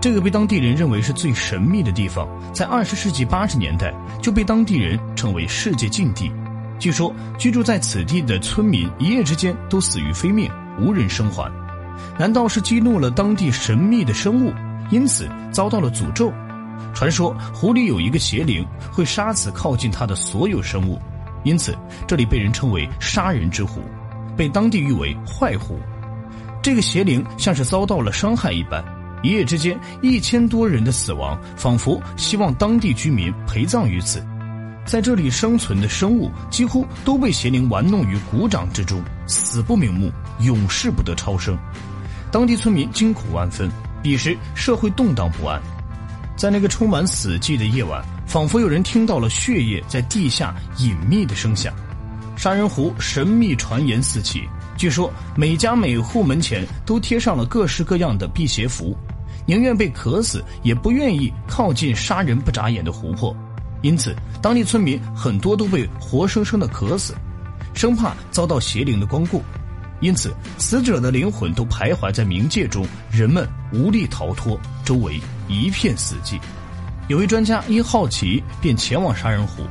[0.00, 6.30] 这个被当地人认为是最神秘的地方，在二十世纪八十年代就被当地人称为世界禁地。
[6.78, 11.50] 据说居住在此地的村民一夜之间都死于非命，无人生还。
[12.18, 14.52] 难道是激怒了当地神秘的生物，
[14.90, 16.32] 因此遭到了诅咒？
[16.94, 21.00] 传说湖里有一个邪灵，会杀死靠近它的所有生物，
[21.42, 21.74] 因此
[22.06, 23.80] 这里被人称为“杀人之湖”，
[24.36, 25.80] 被当地誉为“坏湖”。
[26.62, 28.84] 这个邪灵像是遭到了伤害一般，
[29.26, 34.24] 一夜之间一千多人的死亡，仿佛希望当地居民陪葬于此。
[34.84, 41.58] 在这里生存的生物几乎都被邪灵玩弄于股掌之中，死不瞑目，永世不得超生。
[42.30, 43.68] 当地村民惊恐万分，
[44.00, 45.60] 彼时社会动荡不安。
[46.36, 51.74] 在那个充满死寂的夜晚，仿佛有人听到了血液在地下隐秘的声响。
[52.36, 58.96] 杀人湖神秘传言四起，据说每家每户门前都贴上了各式各样的辟邪符，
[59.46, 63.34] 宁愿被渴死，也不愿意靠近杀人不眨眼的湖泊。
[63.82, 67.14] 因此，当地村民很多都被活生生的渴死，
[67.74, 69.42] 生怕遭到邪灵的光顾。
[70.00, 76.38] 因此，死者的灵魂都徘徊在冥界中，人们无力逃脱，周围一片死寂。
[77.08, 79.62] 有位专家因好奇便前往杀人湖，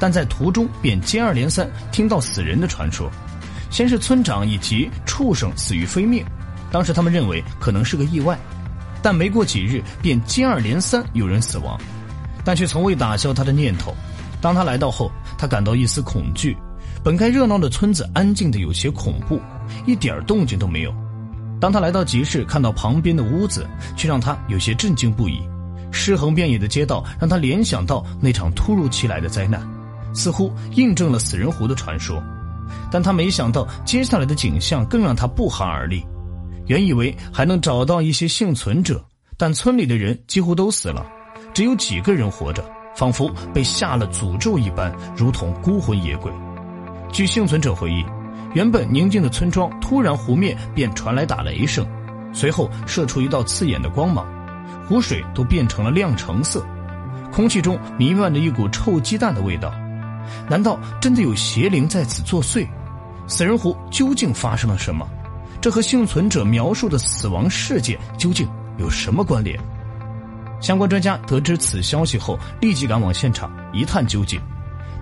[0.00, 3.10] 但在途中便接二连三听到死人的传说。
[3.70, 6.24] 先是村长以及畜生死于非命，
[6.72, 8.38] 当时他们认为可能是个意外，
[9.02, 11.78] 但没过几日便接二连三有人死亡。
[12.44, 13.94] 但却从未打消他的念头。
[14.40, 16.56] 当他来到后，他感到一丝恐惧。
[17.04, 19.40] 本该热闹的村子安静的有些恐怖，
[19.86, 20.94] 一点动静都没有。
[21.60, 25.40] 当他来到集市，看到旁边的屋子，却让他有些震惊不已。
[25.90, 29.60] 尸横遍野的街道让他联想到那场突如其来的灾难，
[30.14, 32.22] 似乎印证了死人湖的传说。
[32.90, 36.04] 但他没想到接下来的景象更让他不寒而栗。
[36.68, 39.04] 原以为还能找到一些幸存者，
[39.36, 41.04] 但村里的人几乎都死了。
[41.52, 46.30] 只有几个人活着，仿佛被下了诅咒一般，如同孤魂野鬼。
[47.10, 48.04] 据幸存者回忆，
[48.54, 51.86] 原本宁静的村庄突然湖面便传来打雷声，
[52.32, 54.26] 随后射出一道刺眼的光芒，
[54.86, 56.64] 湖水都变成了亮橙色，
[57.32, 59.72] 空气中弥漫着一股臭鸡蛋的味道。
[60.48, 62.68] 难道真的有邪灵在此作祟？
[63.26, 65.08] 死人湖究竟发生了什么？
[65.60, 68.48] 这和幸存者描述的死亡事件究竟
[68.78, 69.58] 有什么关联？
[70.60, 74.40] 相关专家得知此消息后，立即赶往现场一探究竟。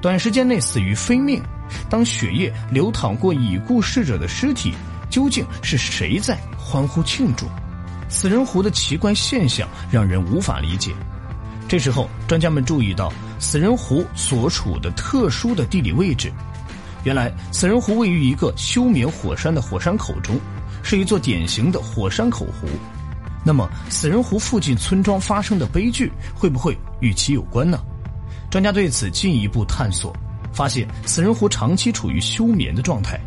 [0.00, 1.43] 短时间内死于非命，
[1.91, 4.72] 当血液流淌过已故逝者的尸体，
[5.11, 7.47] 究竟是谁在欢呼庆祝？
[8.09, 10.93] 死人湖的奇怪现象让人无法理解。
[11.69, 16.33] 这时候，专家们注意到死人湖所处的特殊的地理位置。
[17.06, 20.37] 原来，死人湖位于一个休眠火山的火山口中，
[20.83, 22.67] 是一座典型的火山口湖。
[23.44, 27.78] 那么，死人湖附近村庄发生的悲剧会不会与其有关呢？
[28.50, 30.12] 专家对此进一步探索，
[30.53, 33.21] 发现死人湖长期处于休眠的状态，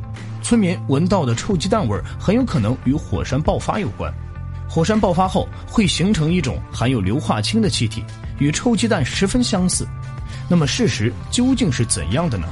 [0.43, 4.13] 村民闻到的臭鸡蛋味很有可能与火山爆发有关。
[4.67, 8.03] 火山爆发后会形成一种含有硫化氢的气体，
[8.39, 9.87] 与臭鸡蛋十分相似。
[10.49, 12.45] 那么，事实究竟是怎样的呢？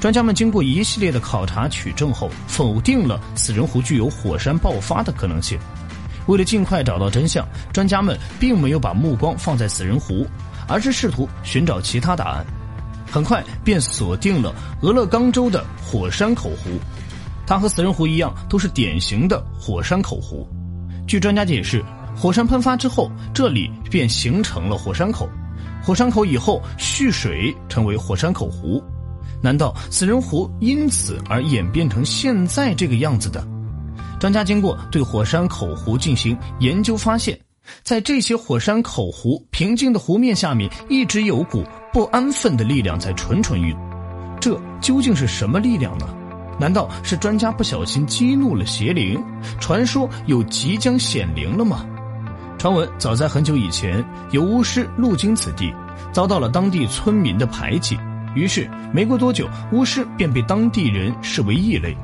[0.00, 5.58] 专家们经过一系列的考察取证后，否定了死人湖具有火山爆发的可能性。
[6.26, 10.26] 为了尽快找到真相，专家们并没有把目光放在死人湖，
[10.66, 12.46] 而是试图寻找其他答案。
[13.10, 16.80] 很快便锁定了俄勒冈州的火山口湖，
[17.46, 20.48] 它和死人湖一样，都是典型的火山口湖。
[21.06, 21.84] 据专家解释，
[22.16, 25.28] 火山喷发之后，这里便形成了火山口，
[25.82, 28.82] 火山口以后蓄水成为火山口湖。
[29.42, 33.46] 难道死人湖因此而演变成现在这个样子的？
[34.18, 37.38] 专家经过对火山口湖进行研究，发现，
[37.82, 43.80] 在这些火山口湖平静的湖面下面，一直有股不安分的力量在蠢蠢欲动。
[44.40, 46.06] 这究竟是什么力量呢？
[46.58, 49.18] 难道是专家不小心激怒了邪灵？
[49.58, 51.86] 传说有即将显灵了吗？
[52.58, 55.72] 传闻早在很久以前，有巫师路经此地，
[56.12, 57.98] 遭到了当地村民的排挤，
[58.34, 61.96] 于是没过多久，巫师便被当地人视为异类。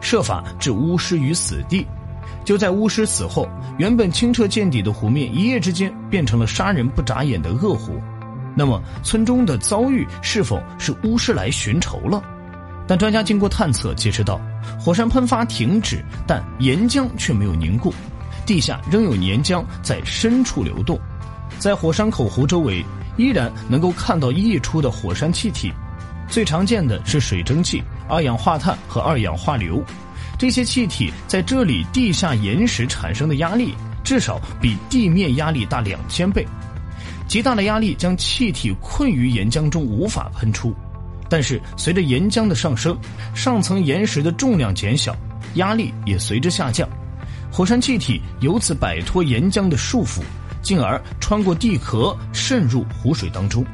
[0.00, 1.86] 设法置巫师于死地，
[2.44, 3.48] 就在巫师死后，
[3.78, 8.00] 原本清澈见底的湖面一夜之间变成了杀人不眨眼的恶湖。
[8.56, 12.22] 那么，村中的遭遇是否是巫师来寻仇了？
[12.86, 14.40] 但专家经过探测揭示到，
[14.78, 17.92] 火山喷发停止，但岩浆却没有凝固，
[18.44, 20.98] 地下仍有岩浆在深处流动。
[21.58, 22.84] 在火山口湖周围，
[23.16, 25.72] 依然能够看到溢出的火山气体。
[26.28, 29.84] 最常见的是水蒸气、二氧化碳和二氧化硫，
[30.38, 36.46] 这些气体在这里地下岩石产生的压力，至少比地面压力大两千倍。
[37.28, 40.74] 极大的压力将气体困于岩浆中，无法喷出。
[41.28, 42.96] 但是随着岩浆的上升，
[43.34, 45.16] 上层岩石的重量减小，
[45.54, 46.88] 压力也随之下降，
[47.50, 50.20] 火山气体由此摆脱岩浆的束缚，
[50.64, 53.64] 进而穿过地壳渗入湖水当中。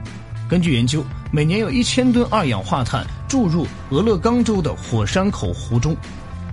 [0.47, 1.03] 根据研究，
[1.33, 5.97] 每年有一千吨二氧化碳注入俄勒冈州的火山口湖中，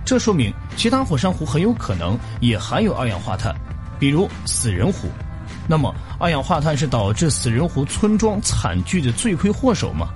[0.04, 3.54] 这说明其他火山湖很有可能也含有二氧化碳，
[3.98, 5.08] 比如死人湖。
[5.66, 10.08] 那么，二氧化碳是导致死人湖村庄惨剧的罪魁祸首吗？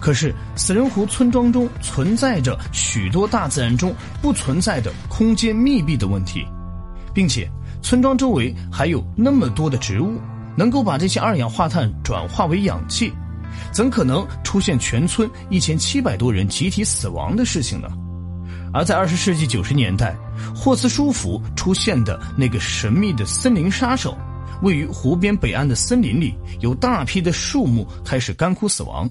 [0.00, 6.44] 可是，死人湖村庄中存在着许多大自然中不存在的空间密闭的问题，
[7.12, 7.48] 并且
[7.86, 10.20] 村庄周围还有那么多的植物，
[10.56, 13.12] 能够把这些二氧化碳转化为氧气，
[13.72, 17.88] 怎可能出现全村一千七百多人集体死亡的事情呢？
[18.74, 20.16] 而在二十世纪九十年代，
[20.52, 24.18] 霍斯舒服出现的那个神秘的森林杀手，
[24.62, 29.08] 位于湖边北岸的森林里，有大批的树木开始干枯死亡。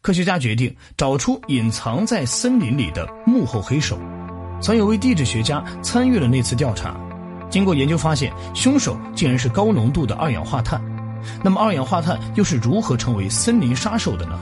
[0.00, 3.96] 科学家决定找出隐藏在森林里的幕后黑手。
[4.60, 7.00] 曾有位地质学家参与了那次调查，
[7.50, 10.80] 经过研究发现，凶手竟然是高浓度的二氧化碳。
[11.42, 14.38] 那么，二氧化碳又是如何成为森林杀手的呢？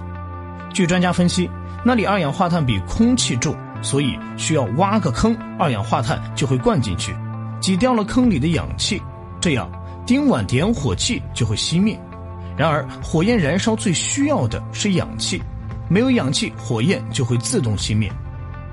[0.72, 1.50] 据专家分析，
[1.82, 7.12] 那里二氧化碳比空气重，所以需要挖个坑，二氧化碳就会灌进去，
[7.60, 9.02] 挤掉了坑里的氧气，
[9.40, 9.68] 这样
[10.06, 11.98] 丁烷点火器就会熄灭。
[12.56, 15.42] 然而，火焰燃烧最需要的是氧气，
[15.88, 18.12] 没有氧气，火焰就会自动熄灭。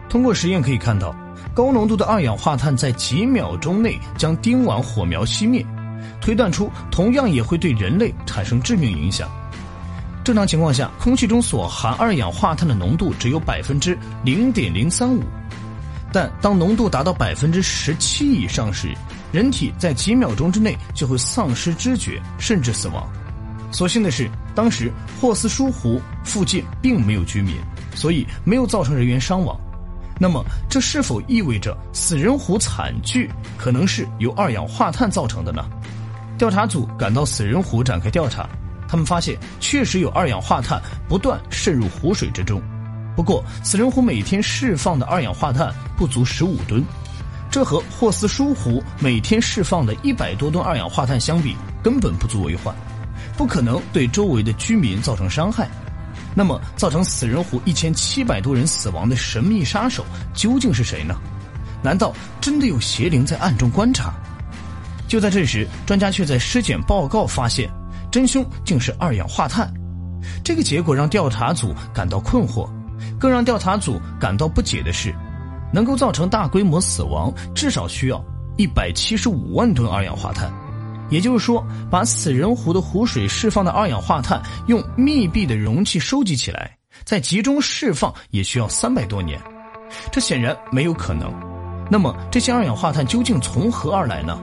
[0.09, 1.15] 通过实验可以看到，
[1.55, 5.65] 高浓度的二氧化碳在几秒钟内将丁烷火苗熄灭，
[6.19, 9.29] 推断出同样也会对人类产生致命影响。
[10.21, 15.23] 正常情况下，空气中所含二氧化碳的浓度只有百分之零点零三五，
[16.11, 18.93] 但当浓度达到百分之十七以上时，
[19.31, 23.09] 人体在几秒钟之内就会丧失知觉，甚至死亡。
[23.71, 24.91] 所幸的是，当时
[25.21, 27.55] 霍斯舒湖附近并没有居民，
[27.93, 29.57] 所以没有造成人员伤亡。
[30.19, 35.63] 那么，这是否意味着死人湖惨剧可能是由二氧化碳造成的呢？
[36.37, 38.47] 调查组赶到死人湖展开调查，
[38.87, 42.61] 他们发现确实有二氧化碳不断渗入湖水之中。
[43.15, 46.83] 不过，死人湖每天释放的二氧化碳不足十五吨，
[47.49, 52.75] 这和霍斯舒湖每天释放的一百多吨二氧化碳相比，根本不足为患。
[53.37, 55.69] 不可能对周围的居民造成伤害，
[56.35, 61.15] 那么造成死人湖一千七百多人死亡的神秘杀手究竟是谁呢？
[61.81, 64.13] 难道真的有邪灵在暗中观察？
[65.07, 67.69] 就在这时，专家却在尸检报告发现，
[68.11, 69.71] 真凶竟是二氧化碳。
[70.43, 72.67] 这个结果让调查组感到困惑，
[73.19, 75.13] 更让调查组感到不解的是，
[75.71, 78.21] 能够造成大规模死亡，至少需要
[78.57, 80.51] 一百七十五万吨二氧化碳。
[81.09, 89.39] 也就是说，把死人湖的湖水释放的二氧化碳用密闭的容器收集起来，再集中释放，也需要三百多年。
[90.11, 91.31] 这显然没有可能。
[91.89, 94.41] 那么，这些二氧化碳究竟从何而来呢？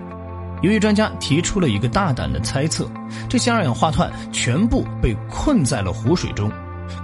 [0.62, 2.88] 有位专家提出了一个大胆的猜测：
[3.28, 6.48] 这些二氧化碳全部被困在了湖水中。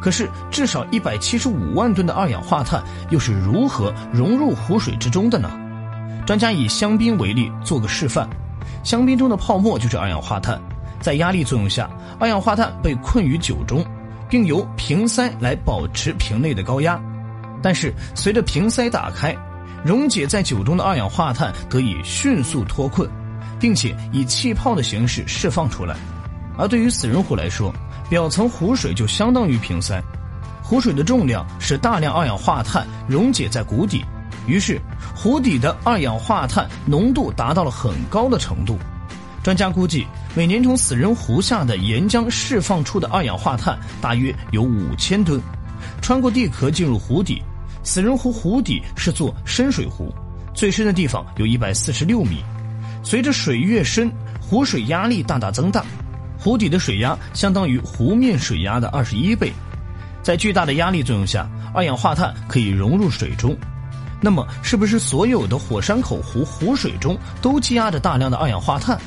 [0.01, 2.81] 可是，至少一百七十五万吨的二氧化碳
[3.11, 5.51] 又是如何融入湖水之中的呢？
[6.25, 8.29] 专家以香槟为例做个示范。
[8.89, 10.59] 香槟中的泡沫就是二氧化碳，
[10.99, 13.85] 在压力作用下，二氧化碳被困于酒中，
[14.31, 16.99] 并由瓶塞来保持瓶内的高压。
[17.63, 19.37] 但是，随着瓶塞打开，
[19.85, 23.07] 溶解在酒中的二氧化碳得以迅速脱困，
[23.61, 25.95] 并且以气泡的形式释放出来。
[26.57, 27.71] 而对于死人湖来说，
[28.09, 30.03] 表层湖水就相当于瓶塞，
[30.63, 34.03] 湖水的重量使大量二氧化碳溶解在谷底。
[34.47, 34.81] 于是，
[35.21, 38.79] 湖底的二氧化碳浓度达到了很高的程度。
[39.43, 45.41] 专家估计，每年从死人湖下的岩浆释放出的二氧化碳大约有五千吨，
[46.01, 47.43] 穿过地壳进入湖底。
[47.83, 50.15] 死人湖湖底是座深水湖，
[50.55, 52.41] 最深的地方有一百四十六米。
[53.03, 54.09] 随着水越深，
[54.41, 55.85] 湖水压力大大增大，
[56.39, 59.53] 湖底的水压相当于湖面水压的二十一倍。
[60.23, 63.57] 在巨大的压力作用下，二氧化碳可以融入水中。
[64.21, 68.99] 那么，是不是所有的火山口湖湖水中都积压着大量的二氧化碳？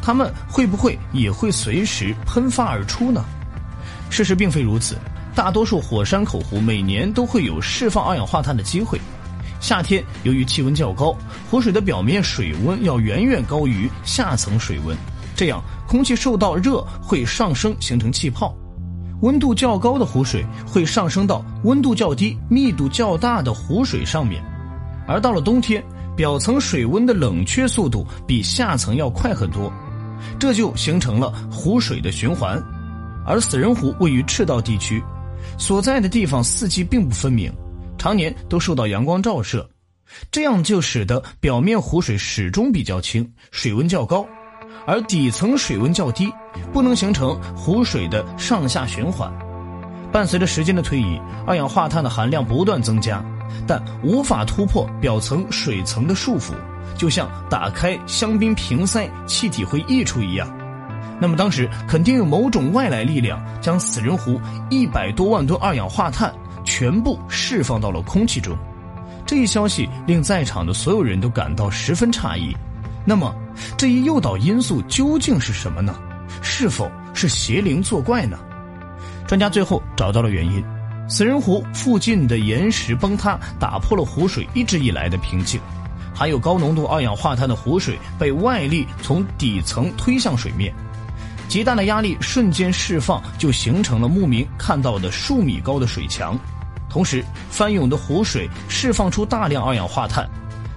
[0.00, 3.24] 它们会不会也会随时喷发而出呢？
[4.08, 4.96] 事实并非如此，
[5.34, 9.00] 大多数火山口湖每年都会有释放二氧化碳的机会。
[9.60, 11.16] 夏天由于气温较高，
[11.50, 14.96] 湖水的表面水温要远远高于下层水温，
[15.34, 18.56] 这样空气受到热会上升，形成气泡。
[19.22, 24.42] 温度较高的湖水会上升到温度较低、密度较大的湖水上面，
[25.06, 25.82] 而到了冬天，
[26.14, 29.72] 表层水温的冷却速度比下层要快很多，
[30.38, 32.62] 这就形成了湖水的循环。
[33.24, 35.02] 而死人湖位于赤道地区，
[35.58, 37.52] 所在的地方四季并不分明，
[37.98, 39.68] 常年都受到阳光照射，
[40.30, 44.24] 这样就使得表面湖水始终比较清，水温较高，
[44.84, 46.32] 而底层水温较低，
[46.72, 49.32] 不能形成湖水的上下循环。
[50.12, 53.22] 伴随着时间的推移，二氧化碳的含量不断增加，
[53.66, 56.52] 但无法突破表层水层的束缚，
[56.96, 60.48] 就像打开香槟瓶塞，气体会溢出一样。
[61.20, 66.30] 那么当时肯定有某种外来力量将死人湖一百多万吨二氧化碳
[66.62, 68.56] 全部释放到了空气中。
[69.24, 72.54] 这一消息令在场的所有人都感到十分诧异。
[73.04, 73.34] 那么，
[73.76, 75.94] 这一诱导因素究竟是什么呢？
[76.42, 78.38] 是否是邪灵作怪呢？
[79.26, 80.64] 专家最后找到了原因：
[81.08, 85.60] 死人湖附近的岩石崩塌，打破了湖水一直以来的平静。
[86.14, 90.72] 含有高浓度二氧化碳的湖水被外力从底层推向水面，
[91.46, 96.38] 极大的压力瞬间释放，就形成了牧民看到的数米高的水墙。
[96.88, 100.26] 同时，翻涌的湖水释放出大量二氧化碳，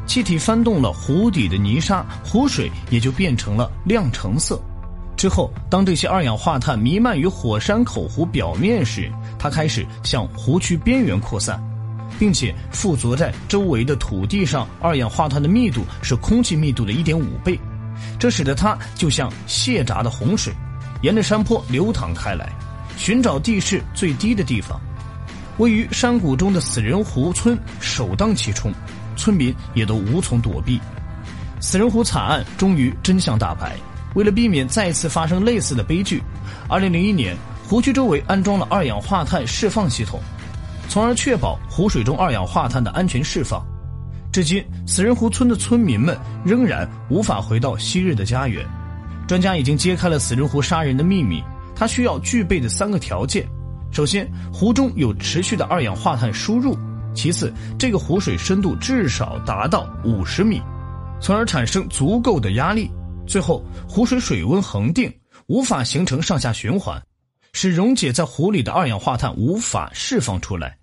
[0.09, 4.59] 气体翻动了湖底的泥沙，湖水也就变成了亮橙色。
[5.15, 11.61] 之后，当这些二氧化碳弥漫于火山口湖表面时，它开始向湖区边缘扩散，
[12.17, 14.67] 并且附着在周围的土地上。
[14.81, 17.59] 二氧化碳的密度是空气密度的一点五倍，
[18.17, 20.51] 这使得它就像泄闸的洪水，
[21.03, 22.51] 沿着山坡流淌开来，
[22.97, 24.81] 寻找地势最低的地方。
[25.59, 28.73] 位于山谷中的死人湖村首当其冲，
[29.19, 30.79] 村民也都无从躲避。
[31.59, 33.75] 死人湖惨案终于真相大白。
[34.15, 36.23] 为了避免再次发生类似的悲剧
[36.69, 40.19] ，2001年湖区周围安装了二氧化碳释放系统，
[40.87, 43.63] 从而确保湖水中二氧化碳的安全释放。
[44.31, 48.65] 至今，死人湖村的村民们仍然无法回到昔日的家园。
[49.27, 51.43] 专家已经揭开了死人湖杀人的秘密，
[51.75, 53.47] 它需要具备的三个条件：
[53.91, 56.73] 首先，湖中有持续的二氧化碳输入；
[57.13, 60.61] 其次，这个湖水深度至少达到五十米，
[61.21, 62.89] 从而产生足够的压力。
[63.27, 65.13] 最后，湖水水温恒定，
[65.47, 67.01] 无法形成上下循环，
[67.53, 70.77] 使溶解在湖里的二氧化碳无法释放出来。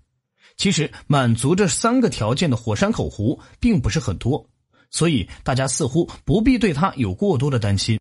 [0.57, 4.45] 其实，满足这三个条件的火山口湖并不是很多，
[4.91, 7.99] 所以大家似乎不必对它有过多的担心。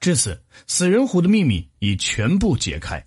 [0.00, 3.04] 至此，死人湖的秘密已全部解开。